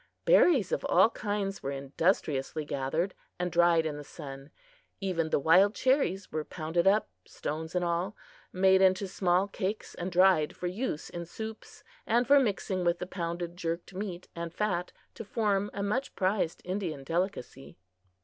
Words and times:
Berries 0.25 0.71
of 0.71 0.83
all 0.85 1.11
kinds 1.11 1.61
were 1.61 1.69
industriously 1.69 2.65
gathered, 2.65 3.13
and 3.37 3.51
dried 3.51 3.85
in 3.85 3.97
the 3.97 4.03
sun. 4.03 4.49
Even 4.99 5.29
the 5.29 5.37
wild 5.37 5.75
cherries 5.75 6.31
were 6.31 6.43
pounded 6.43 6.87
up, 6.87 7.07
stones 7.27 7.75
and 7.75 7.85
all, 7.85 8.15
made 8.51 8.81
into 8.81 9.07
small 9.07 9.47
cakes 9.47 9.93
and 9.93 10.11
dried 10.11 10.55
for 10.55 10.65
use 10.65 11.11
in 11.11 11.27
soups 11.27 11.83
and 12.07 12.25
for 12.25 12.39
mixing 12.39 12.83
with 12.83 12.97
the 12.97 13.05
pounded 13.05 13.55
jerked 13.55 13.93
meat 13.93 14.27
and 14.35 14.55
fat 14.55 14.91
to 15.13 15.23
form 15.23 15.69
a 15.71 15.83
much 15.83 16.15
prized 16.15 16.63
Indian 16.65 17.03
delicacy. 17.03 17.77